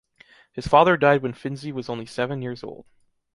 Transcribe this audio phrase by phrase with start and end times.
[0.51, 2.87] His father died when Finzi was only seven years old.